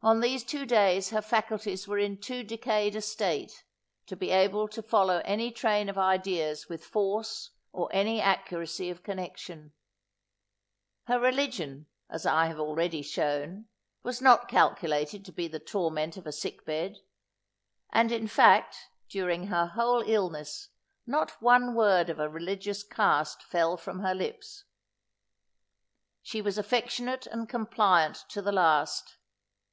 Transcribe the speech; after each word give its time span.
On 0.00 0.20
these 0.20 0.44
two 0.44 0.64
days 0.64 1.10
her 1.10 1.20
faculties 1.20 1.88
were 1.88 1.98
in 1.98 2.16
too 2.20 2.44
decayed 2.44 2.94
a 2.94 3.00
state, 3.00 3.64
to 4.06 4.14
be 4.14 4.30
able 4.30 4.68
to 4.68 4.80
follow 4.80 5.20
any 5.24 5.50
train 5.50 5.88
of 5.88 5.98
ideas 5.98 6.68
with 6.68 6.84
force 6.86 7.50
or 7.72 7.90
any 7.92 8.20
accuracy 8.20 8.90
of 8.90 9.02
connection. 9.02 9.72
Her 11.08 11.18
religion, 11.18 11.86
as 12.08 12.24
I 12.24 12.46
have 12.46 12.60
already 12.60 13.02
shown, 13.02 13.66
was 14.04 14.22
not 14.22 14.46
calculated 14.46 15.24
to 15.24 15.32
be 15.32 15.48
the 15.48 15.58
torment 15.58 16.16
of 16.16 16.28
a 16.28 16.32
sick 16.32 16.64
bed; 16.64 16.98
and, 17.92 18.12
in 18.12 18.28
fact, 18.28 18.76
during 19.08 19.48
her 19.48 19.66
whole 19.66 20.02
illness, 20.06 20.68
not 21.08 21.42
one 21.42 21.74
word 21.74 22.08
of 22.08 22.20
a 22.20 22.28
religious 22.28 22.84
cast 22.84 23.42
fell 23.42 23.76
from 23.76 23.98
her 23.98 24.14
lips. 24.14 24.62
She 26.22 26.40
was 26.40 26.56
affectionate 26.56 27.26
and 27.26 27.48
compliant 27.48 28.22
to 28.28 28.40
the 28.40 28.52
last. 28.52 29.16